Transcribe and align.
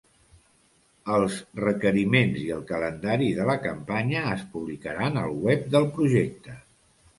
Els 1.17 1.35
requeriments 1.63 2.39
i 2.45 2.47
el 2.55 2.63
calendari 2.71 3.29
de 3.41 3.47
la 3.51 3.57
campanya 3.67 4.25
es 4.33 4.43
publicaran 4.57 5.23
al 5.27 5.33
web 5.47 5.71
del 5.79 5.89
projecte. 5.99 6.61